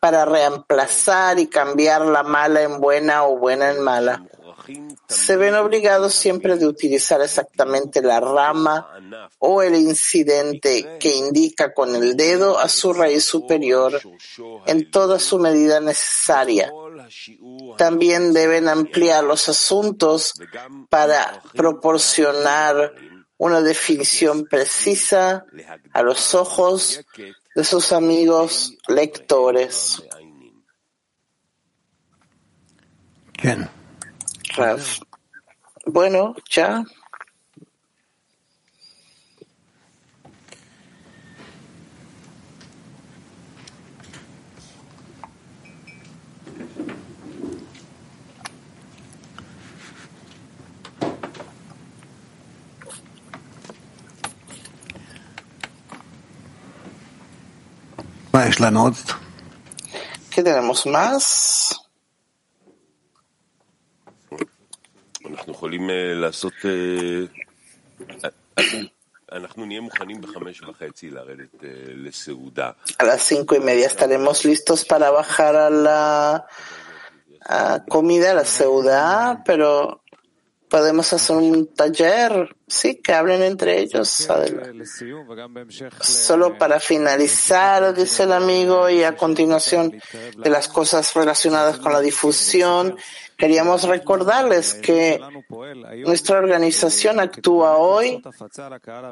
para 0.00 0.24
reemplazar 0.24 1.38
y 1.38 1.46
cambiar 1.46 2.06
la 2.06 2.22
mala 2.22 2.62
en 2.62 2.80
buena 2.80 3.24
o 3.24 3.38
buena 3.38 3.70
en 3.70 3.82
mala. 3.82 4.24
Se 5.08 5.36
ven 5.36 5.54
obligados 5.54 6.14
siempre 6.14 6.56
de 6.56 6.66
utilizar 6.66 7.20
exactamente 7.20 8.00
la 8.00 8.20
rama 8.20 8.88
o 9.38 9.62
el 9.62 9.74
incidente 9.74 10.96
que 10.98 11.14
indica 11.14 11.74
con 11.74 11.94
el 11.94 12.16
dedo 12.16 12.58
a 12.58 12.68
su 12.68 12.94
raíz 12.94 13.24
superior 13.24 14.00
en 14.66 14.90
toda 14.90 15.18
su 15.18 15.38
medida 15.38 15.80
necesaria. 15.80 16.72
También 17.76 18.32
deben 18.32 18.68
ampliar 18.68 19.24
los 19.24 19.48
asuntos 19.48 20.32
para 20.88 21.42
proporcionar 21.52 22.94
una 23.44 23.60
definición 23.60 24.46
precisa 24.46 25.44
a 25.92 26.02
los 26.02 26.34
ojos 26.34 27.04
de 27.54 27.62
sus 27.62 27.92
amigos 27.92 28.74
lectores. 28.88 30.02
Bueno, 35.84 36.34
ya. 36.48 36.84
¿Qué 60.28 60.42
tenemos 60.42 60.84
más? 60.86 61.80
A 72.98 73.04
las 73.04 73.22
cinco 73.22 73.54
y 73.54 73.60
media 73.60 73.86
estaremos 73.86 74.44
listos 74.44 74.84
para 74.84 75.12
bajar 75.12 75.54
a 75.54 75.70
la 75.70 76.46
comida, 77.88 78.32
a 78.32 78.34
la 78.34 78.44
ciudad, 78.44 79.42
pero 79.44 80.02
Podemos 80.74 81.12
hacer 81.12 81.36
un 81.36 81.68
taller, 81.68 82.56
sí, 82.66 82.96
que 82.96 83.12
hablen 83.12 83.44
entre 83.44 83.78
ellos. 83.78 84.28
Solo 86.00 86.58
para 86.58 86.80
finalizar, 86.80 87.94
dice 87.94 88.24
el 88.24 88.32
amigo, 88.32 88.90
y 88.90 89.04
a 89.04 89.14
continuación 89.16 89.96
de 90.36 90.50
las 90.50 90.66
cosas 90.66 91.14
relacionadas 91.14 91.78
con 91.78 91.92
la 91.92 92.00
difusión, 92.00 92.96
queríamos 93.36 93.84
recordarles 93.84 94.74
que 94.74 95.20
nuestra 96.04 96.38
organización 96.38 97.20
actúa 97.20 97.76
hoy 97.76 98.20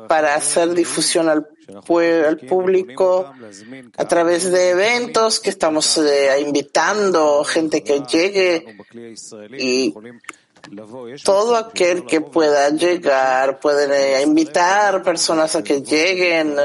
para 0.08 0.34
hacer 0.34 0.70
difusión 0.74 1.28
al, 1.28 1.46
al 2.26 2.38
público 2.38 3.32
a 3.96 4.08
través 4.08 4.50
de 4.50 4.70
eventos 4.70 5.38
que 5.38 5.50
estamos 5.50 5.96
eh, 5.98 6.40
invitando 6.40 7.44
gente 7.44 7.84
que 7.84 8.00
llegue 8.00 8.76
y 9.56 9.94
todo 11.24 11.56
aquel 11.56 12.06
que 12.06 12.20
pueda 12.20 12.70
llegar, 12.70 13.58
puede 13.60 14.22
invitar 14.22 15.02
personas 15.02 15.54
a 15.56 15.62
que 15.62 15.82
lleguen 15.82 16.56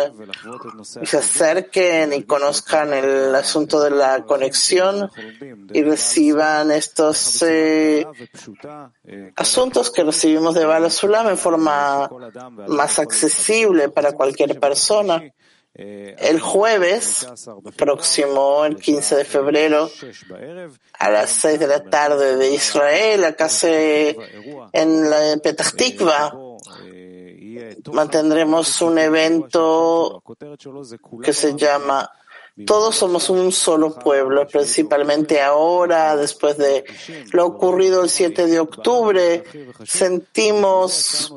y 1.02 1.06
se 1.06 1.18
acerquen 1.18 2.14
y 2.14 2.24
conozcan 2.24 2.94
el 2.94 3.34
asunto 3.36 3.82
de 3.82 3.92
la 3.92 4.24
conexión 4.24 5.10
y 5.74 5.84
reciban 5.84 6.72
estos 6.72 7.44
eh, 7.44 8.06
asuntos 9.36 9.92
que 9.92 10.04
recibimos 10.04 10.56
de 10.56 10.66
Bala 10.66 10.90
en 11.30 11.38
forma 11.38 12.10
más 12.68 13.00
accesible 13.00 13.90
para 13.90 14.14
cualquier 14.14 14.60
persona. 14.60 15.24
El 15.78 16.40
jueves 16.40 17.28
próximo, 17.76 18.66
el 18.66 18.78
15 18.78 19.16
de 19.18 19.26
febrero, 19.26 19.92
a 20.98 21.12
las 21.12 21.30
6 21.30 21.60
de 21.60 21.68
la 21.68 21.84
tarde 21.84 22.36
de 22.36 22.52
Israel, 22.52 23.24
acá 23.26 23.48
se, 23.48 24.18
en 24.74 25.10
la 25.10 25.38
Petah 25.42 25.72
Tikva, 25.72 26.34
mantendremos 27.92 28.82
un 28.82 28.98
evento 28.98 30.24
que 31.24 31.34
se 31.34 31.56
llama 31.56 32.10
todos 32.66 32.96
somos 32.96 33.30
un 33.30 33.52
solo 33.52 33.94
pueblo, 33.94 34.48
principalmente 34.48 35.42
ahora, 35.42 36.16
después 36.16 36.58
de 36.58 36.86
lo 37.32 37.46
ocurrido 37.46 38.04
el 38.04 38.10
7 38.10 38.48
de 38.48 38.60
octubre, 38.60 39.44
sentimos 39.86 41.32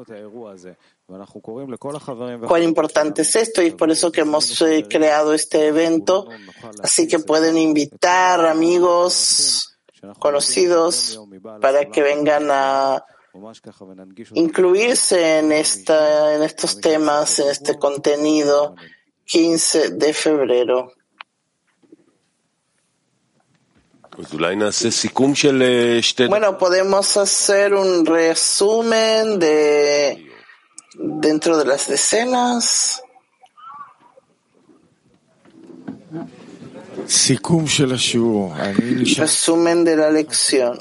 cuán 2.47 2.63
importante 2.63 3.23
es 3.23 3.35
esto 3.35 3.63
y 3.63 3.69
es 3.69 3.75
por 3.75 3.91
eso 3.91 4.13
que 4.13 4.21
hemos 4.21 4.61
eh, 4.63 4.87
creado 4.89 5.35
este 5.35 5.67
evento. 5.67 6.29
Así 6.83 7.09
que 7.09 7.19
pueden 7.19 7.59
invitar 7.59 8.47
amigos, 8.47 9.77
conocidos, 10.19 11.21
para 11.61 11.87
que 11.87 12.03
vengan 12.03 12.49
a 12.51 13.05
incluirse 14.35 15.39
en, 15.39 15.53
esta, 15.53 16.35
en 16.35 16.43
estos 16.43 16.81
temas, 16.81 17.39
en 17.39 17.49
este 17.49 17.79
contenido 17.79 18.75
15 19.25 19.91
de 19.91 20.13
febrero. 20.13 20.93
Bueno, 26.29 26.59
podemos 26.59 27.17
hacer 27.17 27.75
un 27.75 28.05
resumen 28.05 29.39
de 29.39 30.30
dentro 31.01 31.57
de 31.57 31.65
las 31.65 31.89
decenas. 31.89 33.03
Resumen 39.17 39.85
de 39.85 39.97
la 39.97 40.11
lección. 40.11 40.79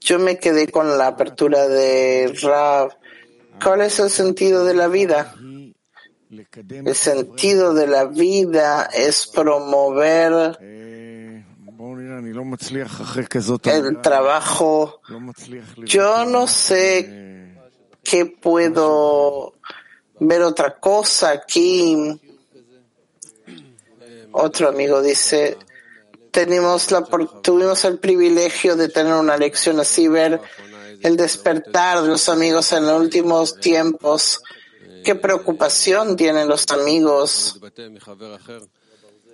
Yo 0.00 0.18
me 0.18 0.38
quedé 0.38 0.68
con 0.68 0.98
la 0.98 1.08
apertura 1.08 1.68
de 1.68 2.36
Rav. 2.42 2.96
¿Cuál 3.62 3.82
es 3.82 3.98
el 4.00 4.10
sentido 4.10 4.64
de 4.64 4.74
la 4.74 4.88
vida? 4.88 5.34
El 6.68 6.94
sentido 6.94 7.74
de 7.74 7.86
la 7.86 8.04
vida 8.04 8.88
es 8.92 9.26
promover 9.26 10.58
el 13.64 14.00
trabajo. 14.02 15.00
Yo 15.84 16.24
no 16.24 16.46
sé 16.46 17.55
que 18.08 18.26
puedo 18.26 19.54
ver 20.20 20.42
otra 20.42 20.78
cosa 20.78 21.30
aquí. 21.30 22.20
Otro 24.32 24.68
amigo 24.68 25.02
dice, 25.02 25.56
tenemos 26.30 26.90
la, 26.90 27.02
tuvimos 27.42 27.84
el 27.84 27.98
privilegio 27.98 28.76
de 28.76 28.88
tener 28.88 29.14
una 29.14 29.36
lección 29.36 29.80
así, 29.80 30.08
ver 30.08 30.40
el 31.02 31.16
despertar 31.16 32.02
de 32.02 32.08
los 32.08 32.28
amigos 32.28 32.72
en 32.72 32.86
los 32.86 33.00
últimos 33.00 33.58
tiempos. 33.58 34.40
Qué 35.04 35.14
preocupación 35.14 36.16
tienen 36.16 36.48
los 36.48 36.66
amigos 36.70 37.58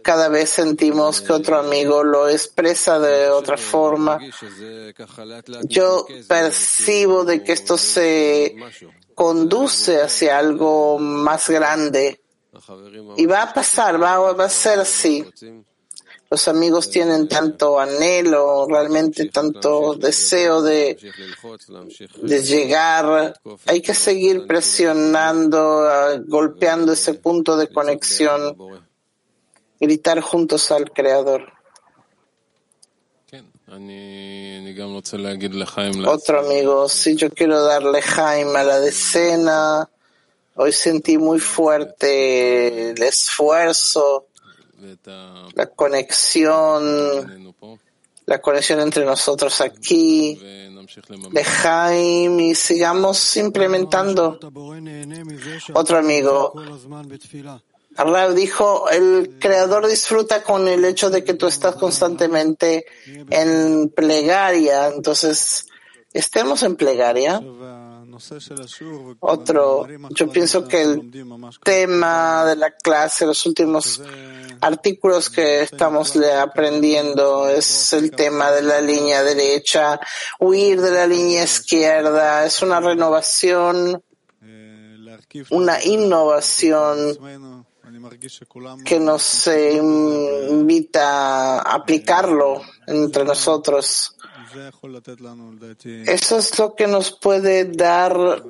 cada 0.03 0.29
vez 0.29 0.51
sentimos 0.51 1.21
que 1.21 1.33
otro 1.33 1.59
amigo 1.59 2.03
lo 2.05 2.29
expresa 2.29 2.99
de 2.99 3.31
otra 3.31 3.57
forma. 3.57 4.19
Yo 5.65 6.07
percibo 6.29 7.25
de 7.25 7.43
que 7.43 7.53
esto 7.53 7.79
se 7.79 8.57
conduce 9.15 10.01
hacia 10.01 10.38
algo 10.38 10.99
más 10.99 11.49
grande 11.49 12.21
y 13.17 13.27
va 13.27 13.43
a 13.43 13.53
pasar, 13.53 14.03
va, 14.03 14.31
a 14.31 14.49
ser 14.49 14.81
así. 14.81 15.25
Los 16.31 16.49
amigos 16.49 16.88
tienen 16.88 17.29
tanto 17.29 17.79
anhelo, 17.79 18.67
realmente 18.67 19.29
tanto 19.29 19.95
deseo 19.95 20.62
de, 20.62 20.97
de 22.23 22.43
llegar. 22.43 23.38
Hay 23.67 23.83
que 23.83 23.93
seguir 23.93 24.47
presionando, 24.47 25.87
golpeando 26.27 26.93
ese 26.93 27.15
punto 27.15 27.57
de 27.57 27.69
conexión 27.69 28.57
gritar 29.83 30.21
juntos 30.21 30.71
al 30.71 30.92
Creador. 30.92 31.53
Otro 36.07 36.38
amigo, 36.38 36.88
si 36.88 37.16
yo 37.16 37.31
quiero 37.31 37.64
darle 37.64 38.01
Jaime 38.01 38.59
a 38.61 38.62
la 38.62 38.79
decena, 38.79 39.90
hoy 40.55 40.73
sentí 40.73 41.18
muy 41.18 41.40
fuerte 41.40 42.90
el 42.90 43.03
esfuerzo, 43.03 44.29
la 45.55 45.66
conexión, 45.66 47.51
la 48.27 48.40
conexión 48.40 48.79
entre 48.81 49.05
nosotros 49.05 49.61
aquí, 49.61 50.38
de 51.33 51.45
Jaime, 51.45 52.49
y 52.49 52.55
sigamos 52.55 53.37
implementando. 53.37 54.38
Otro 55.75 55.99
amigo, 55.99 56.53
Rab 57.97 58.35
dijo, 58.35 58.89
el 58.91 59.37
creador 59.39 59.87
disfruta 59.87 60.43
con 60.43 60.69
el 60.69 60.85
hecho 60.85 61.11
de 61.11 61.25
que 61.25 61.35
tú 61.35 61.47
estás 61.47 61.77
constantemente 61.77 62.87
en 63.31 63.91
plegaria, 63.91 64.89
entonces 64.89 65.67
estemos 66.13 66.63
en 66.63 66.77
plegaria. 66.77 67.43
Otro, 69.21 69.87
yo 70.11 70.31
pienso 70.31 70.69
que 70.69 70.83
el 70.83 71.11
tema 71.63 72.45
de 72.45 72.57
la 72.57 72.71
clase, 72.71 73.27
los 73.27 73.45
últimos 73.47 74.03
artículos 74.61 75.31
que 75.31 75.63
estamos 75.63 76.17
aprendiendo 76.17 77.49
es 77.49 77.93
el 77.95 78.11
tema 78.11 78.51
de 78.53 78.63
la 78.63 78.81
línea 78.81 79.23
derecha, 79.23 79.99
huir 80.39 80.81
de 80.81 80.91
la 80.91 81.07
línea 81.07 81.45
izquierda, 81.45 82.45
es 82.45 82.63
una 82.63 82.81
renovación, 82.81 84.03
una 85.51 85.83
innovación 85.83 87.17
que 88.85 88.99
nos 88.99 89.47
invita 89.47 91.59
a 91.59 91.75
aplicarlo 91.75 92.62
entre 92.87 93.25
nosotros. 93.25 94.17
Eso 96.07 96.38
es 96.38 96.59
lo 96.59 96.75
que 96.75 96.87
nos 96.87 97.12
puede 97.12 97.65
dar 97.65 98.43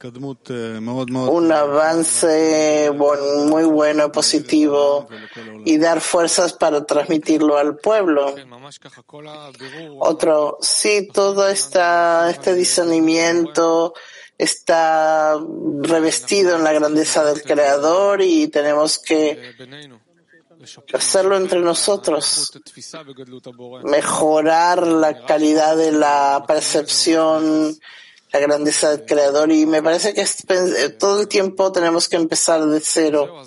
un 0.00 1.52
avance 1.52 2.90
muy 2.92 3.64
bueno, 3.64 4.12
positivo 4.12 5.08
y 5.64 5.78
dar 5.78 6.00
fuerzas 6.00 6.52
para 6.52 6.84
transmitirlo 6.84 7.56
al 7.56 7.76
pueblo. 7.76 8.34
Otro, 9.98 10.58
sí, 10.60 11.08
todo 11.12 11.48
esta, 11.48 12.30
este 12.30 12.54
discernimiento, 12.54 13.94
está 14.38 15.36
revestido 15.80 16.56
en 16.56 16.62
la 16.62 16.72
grandeza 16.72 17.24
del 17.24 17.42
Creador 17.42 18.22
y 18.22 18.46
tenemos 18.46 19.00
que 19.00 19.52
hacerlo 20.92 21.36
entre 21.36 21.60
nosotros, 21.60 22.52
mejorar 23.82 24.86
la 24.86 25.26
calidad 25.26 25.76
de 25.76 25.92
la 25.92 26.44
percepción 26.46 27.76
la 28.32 28.40
grandeza 28.40 28.90
del 28.90 29.06
Creador 29.06 29.50
y 29.50 29.64
me 29.64 29.82
parece 29.82 30.12
que 30.12 30.24
todo 30.98 31.22
el 31.22 31.28
tiempo 31.28 31.72
tenemos 31.72 32.08
que 32.08 32.16
empezar 32.16 32.64
de 32.66 32.80
cero. 32.80 33.42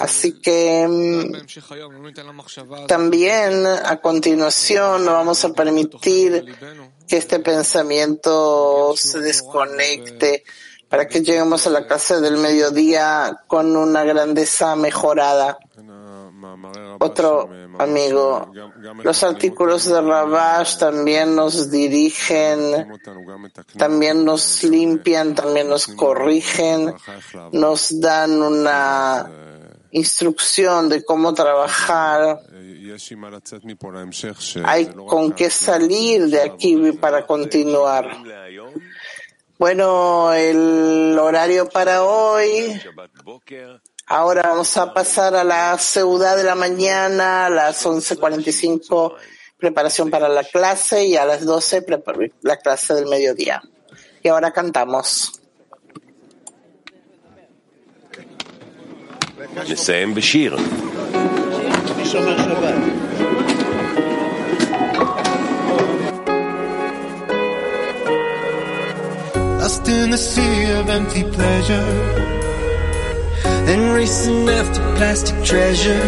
Así 0.00 0.40
que 0.40 0.86
mm, 0.88 2.86
también 2.86 3.66
a 3.66 4.00
continuación 4.00 5.04
no 5.04 5.12
vamos 5.12 5.44
a 5.44 5.52
permitir 5.52 6.44
que 7.06 7.16
este 7.16 7.38
pensamiento 7.38 8.94
se 8.96 9.20
desconecte 9.20 10.44
para 10.88 11.06
que 11.06 11.22
lleguemos 11.22 11.66
a 11.66 11.70
la 11.70 11.86
clase 11.86 12.20
del 12.20 12.36
mediodía 12.38 13.42
con 13.46 13.76
una 13.76 14.04
grandeza 14.04 14.76
mejorada. 14.76 15.58
Otro 17.00 17.50
amigo, 17.78 18.50
los 19.02 19.22
artículos 19.22 19.86
de 19.86 20.00
Rabash 20.00 20.78
también 20.78 21.34
nos 21.34 21.70
dirigen, 21.70 22.98
también 23.76 24.24
nos 24.24 24.62
limpian, 24.64 25.34
también 25.34 25.68
nos 25.68 25.86
corrigen, 25.88 26.94
nos 27.52 28.00
dan 28.00 28.42
una 28.42 29.30
instrucción 29.90 30.88
de 30.88 31.04
cómo 31.04 31.32
trabajar. 31.34 32.40
Hay 34.64 34.86
con 34.86 35.32
qué 35.32 35.50
salir 35.50 36.26
de 36.26 36.42
aquí 36.42 36.92
para 36.92 37.26
continuar. 37.26 38.10
Bueno, 39.58 40.32
el 40.32 41.16
horario 41.18 41.68
para 41.68 42.02
hoy 42.02 42.80
Ahora 44.06 44.42
vamos 44.42 44.76
a 44.76 44.92
pasar 44.92 45.34
a 45.34 45.44
la 45.44 45.78
ciudad 45.78 46.36
de 46.36 46.44
la 46.44 46.54
mañana, 46.54 47.46
a 47.46 47.50
las 47.50 47.86
11.45, 47.86 49.14
preparación 49.58 50.10
para 50.10 50.28
la 50.28 50.44
clase, 50.44 51.06
y 51.06 51.16
a 51.16 51.24
las 51.24 51.44
12, 51.44 51.86
la 52.42 52.56
clase 52.58 52.94
del 52.94 53.06
mediodía. 53.06 53.62
Y 54.22 54.28
ahora 54.28 54.52
cantamos. 54.52 55.40
Lost 69.84 69.88
in 69.88 70.12
a 70.12 70.16
sea 70.16 70.80
of 70.80 70.88
empty 70.88 71.24
pleasure. 71.24 72.33
Then 73.66 73.92
racing 73.92 74.48
after 74.48 74.80
plastic 74.96 75.42
treasure. 75.44 76.04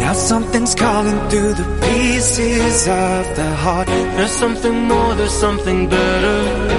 Now 0.00 0.12
something's 0.12 0.74
calling 0.74 1.18
through 1.28 1.54
the 1.54 1.68
pieces 1.86 2.86
of 2.88 3.36
the 3.36 3.50
heart. 3.64 3.88
There's 3.88 4.30
something 4.30 4.74
more, 4.84 5.14
there's 5.14 5.32
something 5.32 5.88
better. 5.88 6.76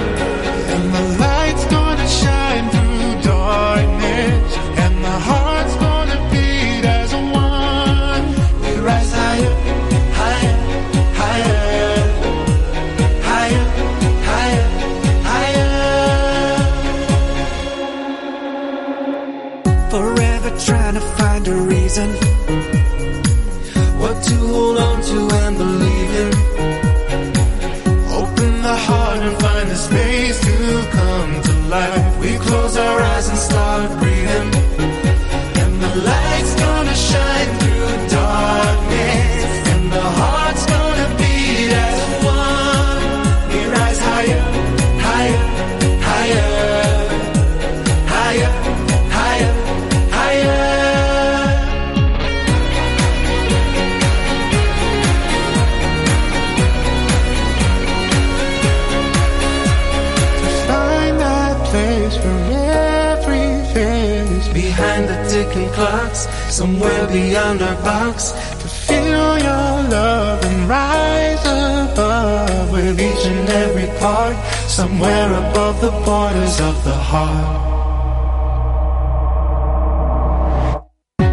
Somewhere 66.58 67.06
beyond 67.06 67.62
our 67.62 67.80
box. 67.82 68.32
to 68.60 68.68
feel 68.86 69.38
your 69.48 69.72
love 69.96 70.40
and 70.44 70.68
rise 70.68 71.44
above 71.92 72.72
with 72.72 73.00
each 73.00 73.24
and 73.32 73.48
every 73.64 73.86
part, 74.00 74.36
somewhere 74.66 75.30
above 75.44 75.80
the 75.80 75.92
borders 76.04 76.56
of 76.68 76.74
the 76.88 76.98
heart. 77.10 77.58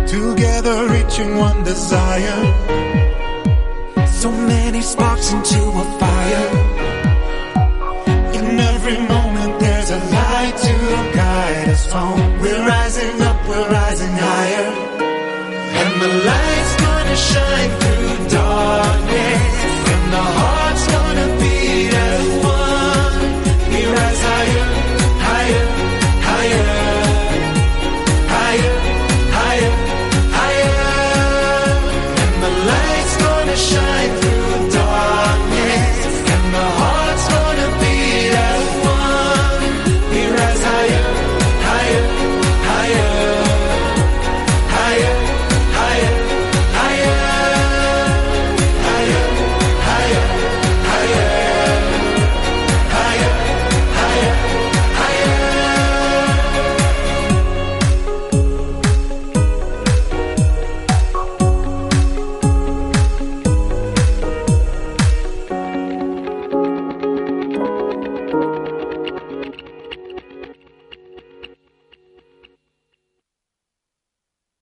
Together 0.08 0.78
reaching 0.96 1.32
one 1.48 1.64
desire. 1.64 2.42
So 4.22 4.30
many 4.32 4.82
sparks 4.82 5.34
into 5.34 5.65